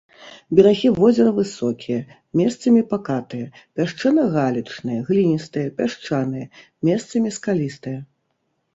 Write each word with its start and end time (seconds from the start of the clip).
Берагі 0.59 0.89
возера 0.99 1.33
высокія, 1.39 1.99
месцамі 2.41 2.81
пакатыя, 2.95 3.45
пясчана-галечныя, 3.77 4.99
гліністыя, 5.13 5.67
пясчаныя, 5.79 6.53
месцамі 6.91 7.29
скалістыя. 7.41 7.99